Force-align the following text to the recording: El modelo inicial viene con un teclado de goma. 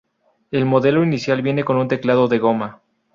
El 0.49 0.65
modelo 0.65 1.03
inicial 1.03 1.43
viene 1.43 1.63
con 1.63 1.77
un 1.77 1.87
teclado 1.87 2.27
de 2.27 2.39
goma. 2.39 2.81